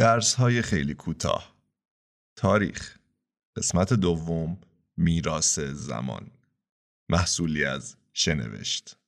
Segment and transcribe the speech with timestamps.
[0.00, 1.56] درس های خیلی کوتاه.
[2.36, 2.98] تاریخ
[3.56, 4.60] قسمت دوم
[4.96, 6.30] میراث زمان.
[7.10, 8.99] محصولی از شنوشت.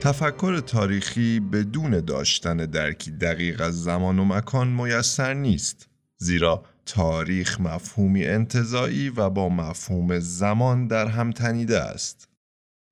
[0.00, 8.26] تفکر تاریخی بدون داشتن درکی دقیق از زمان و مکان میسر نیست زیرا تاریخ مفهومی
[8.26, 12.28] انتظایی و با مفهوم زمان در هم تنیده است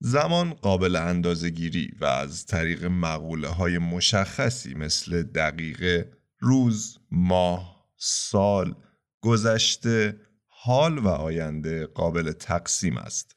[0.00, 8.74] زمان قابل اندازگیری و از طریق مقوله های مشخصی مثل دقیقه، روز، ماه، سال،
[9.20, 13.36] گذشته، حال و آینده قابل تقسیم است.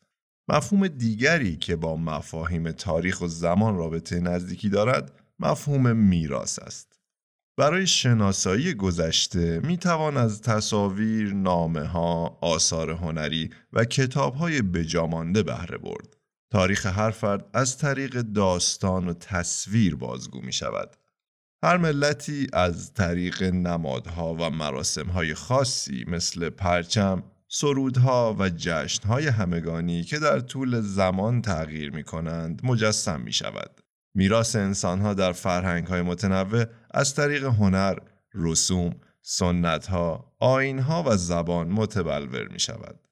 [0.49, 6.99] مفهوم دیگری که با مفاهیم تاریخ و زمان رابطه نزدیکی دارد مفهوم میراث است.
[7.57, 15.43] برای شناسایی گذشته می توان از تصاویر، نامه ها، آثار هنری و کتاب های بجامانده
[15.43, 16.17] بهره برد.
[16.51, 20.97] تاریخ هر فرد از طریق داستان و تصویر بازگو می شود.
[21.63, 30.19] هر ملتی از طریق نمادها و مراسمهای خاصی مثل پرچم، سرودها و جشنهای همگانی که
[30.19, 33.81] در طول زمان تغییر می کنند مجسم می شود.
[34.15, 37.97] میراث انسانها در فرهنگهای متنوع از طریق هنر،
[38.33, 43.07] رسوم، سنتها، آینها و زبان متبلور می شود.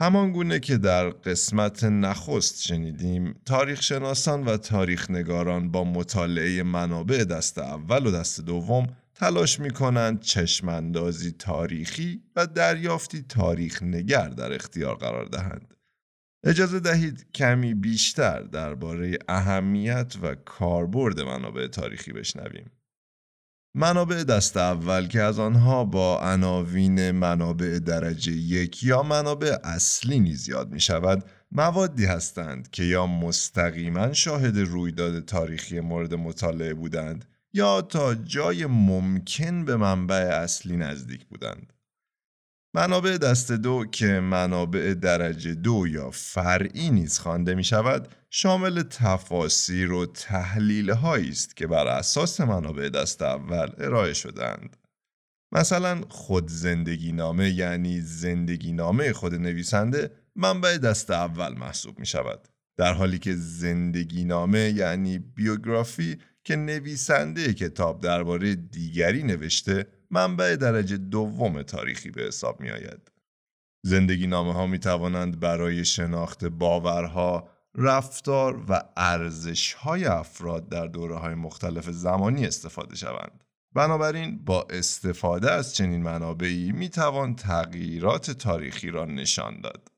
[0.00, 7.58] همان که در قسمت نخست شنیدیم تاریخ شناسان و تاریخ نگاران با مطالعه منابع دست
[7.58, 8.86] اول و دست دوم
[9.20, 15.74] تلاش می کنند چشماندازی تاریخی و دریافتی تاریخ نگر در اختیار قرار دهند.
[16.44, 22.70] اجازه دهید کمی بیشتر درباره اهمیت و کاربرد منابع تاریخی بشنویم.
[23.76, 30.48] منابع دست اول که از آنها با عناوین منابع درجه یک یا منابع اصلی نیز
[30.48, 37.82] یاد می شود موادی هستند که یا مستقیما شاهد رویداد تاریخی مورد مطالعه بودند یا
[37.82, 41.72] تا جای ممکن به منبع اصلی نزدیک بودند.
[42.74, 49.92] منابع دست دو که منابع درجه دو یا فرعی نیز خوانده می شود شامل تفاسیر
[49.92, 54.76] و تحلیل است که بر اساس منابع دست اول ارائه شدند.
[55.52, 62.48] مثلا خود زندگی نامه یعنی زندگی نامه خود نویسنده منبع دست اول محسوب می شود.
[62.76, 70.96] در حالی که زندگی نامه یعنی بیوگرافی که نویسنده کتاب درباره دیگری نوشته منبع درجه
[70.96, 73.10] دوم تاریخی به حساب می آید.
[73.82, 81.16] زندگی نامه ها می توانند برای شناخت باورها، رفتار و ارزش های افراد در دوره
[81.16, 83.44] های مختلف زمانی استفاده شوند.
[83.74, 89.88] بنابراین با استفاده از چنین منابعی می توان تغییرات تاریخی را نشان داد.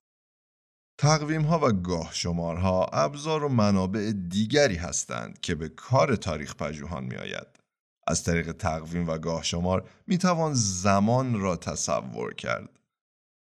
[1.03, 7.05] تقویم ها و گاه شمارها ابزار و منابع دیگری هستند که به کار تاریخ پژوهان
[7.05, 7.47] می آید.
[8.07, 12.69] از طریق تقویم و گاه شمار می توان زمان را تصور کرد.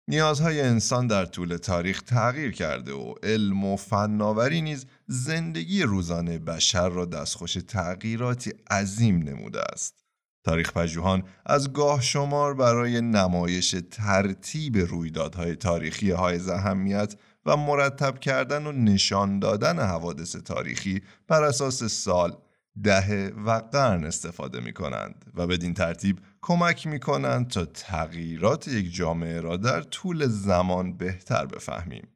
[0.07, 6.89] نیازهای انسان در طول تاریخ تغییر کرده و علم و فناوری نیز زندگی روزانه بشر
[6.89, 10.01] را دستخوش تغییراتی عظیم نموده است.
[10.43, 17.15] تاریخ پژوهان از گاه شمار برای نمایش ترتیب رویدادهای تاریخی های اهمیت
[17.45, 22.37] و مرتب کردن و نشان دادن حوادث تاریخی بر اساس سال،
[22.83, 28.93] دهه و قرن استفاده می کنند و بدین ترتیب کمک می کنند تا تغییرات یک
[28.93, 32.07] جامعه را در طول زمان بهتر بفهمیم.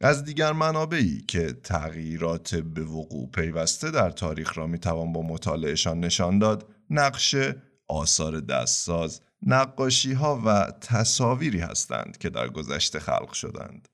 [0.00, 6.00] از دیگر منابعی که تغییرات به وقوع پیوسته در تاریخ را می توان با مطالعهشان
[6.00, 13.88] نشان داد، نقشه، آثار دستساز، نقاشی ها و تصاویری هستند که در گذشته خلق شدند.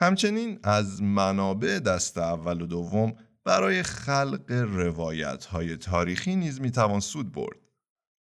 [0.00, 3.14] همچنین از منابع دست اول و دوم
[3.44, 7.58] برای خلق روایت های تاریخی نیز می‌توان سود برد.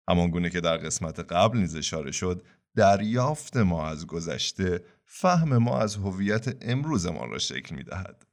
[0.10, 2.44] همان گونه که در قسمت قبل نیز اشاره شد
[2.76, 8.26] دریافت ما از گذشته فهم ما از هویت امروزمان را شکل می دهد.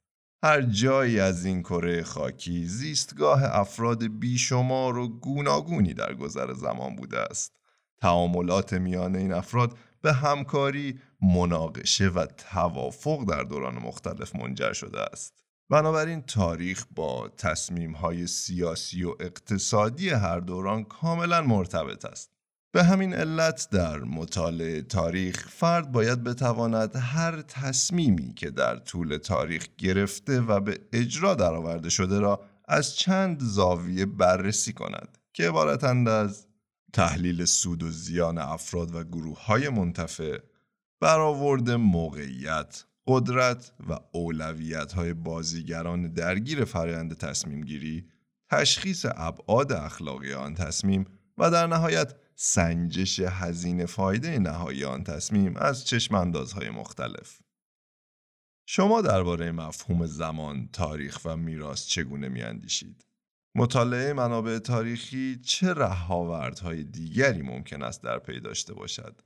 [0.42, 7.18] هر جایی از این کره خاکی زیستگاه افراد بیشمار و گوناگونی در گذر زمان بوده
[7.18, 7.56] است.
[8.00, 15.44] تعاملات میان این افراد به همکاری، مناقشه و توافق در دوران مختلف منجر شده است.
[15.70, 22.30] بنابراین تاریخ با تصمیم های سیاسی و اقتصادی هر دوران کاملا مرتبط است.
[22.72, 29.66] به همین علت در مطالعه تاریخ فرد باید بتواند هر تصمیمی که در طول تاریخ
[29.78, 35.18] گرفته و به اجرا درآورده شده را از چند زاویه بررسی کند.
[35.32, 36.46] که عبارتند از
[36.92, 40.38] تحلیل سود و زیان افراد و گروه های منتفع
[41.00, 48.08] برآورد موقعیت قدرت و اولویت های بازیگران درگیر فرایند تصمیم گیری
[48.50, 51.06] تشخیص ابعاد اخلاقی آن تصمیم
[51.38, 57.40] و در نهایت سنجش هزینه فایده نهایی آن تصمیم از چشم اندازهای مختلف
[58.66, 63.09] شما درباره مفهوم زمان، تاریخ و میراث چگونه میاندیشید؟
[63.54, 69.22] مطالعه منابع تاریخی چه رهاوردهای دیگری ممکن است در پی داشته باشد؟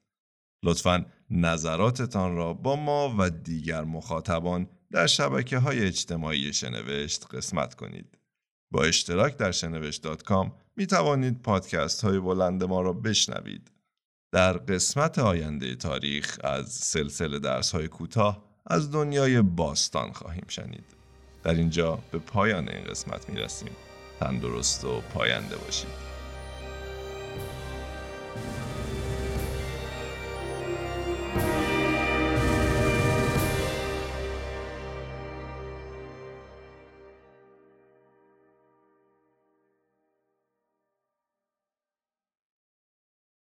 [0.65, 8.19] لطفا نظراتتان را با ما و دیگر مخاطبان در شبکه های اجتماعی شنوشت قسمت کنید.
[8.71, 13.71] با اشتراک در شنوشت.com می توانید پادکست های بلند ما را بشنوید.
[14.33, 20.85] در قسمت آینده تاریخ از سلسله درس های کوتاه از دنیای باستان خواهیم شنید.
[21.43, 23.71] در اینجا به پایان این قسمت می رسیم.
[24.21, 26.05] تندرست و پاینده باشید.